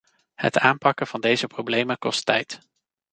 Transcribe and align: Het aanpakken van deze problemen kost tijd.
Het 0.35 0.59
aanpakken 0.59 1.07
van 1.07 1.21
deze 1.21 1.47
problemen 1.47 1.97
kost 1.97 2.25
tijd. 2.25 2.59